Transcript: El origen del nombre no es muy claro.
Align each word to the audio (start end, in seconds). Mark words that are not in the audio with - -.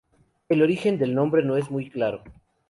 El 0.49 0.63
origen 0.63 0.97
del 0.97 1.13
nombre 1.13 1.43
no 1.45 1.57
es 1.57 1.69
muy 1.69 1.87
claro. 1.91 2.23